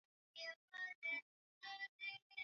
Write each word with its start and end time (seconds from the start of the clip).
Kwa 0.33 0.43
hali 0.43 0.55
zote 0.55 1.25
umenijulisha 1.57 2.39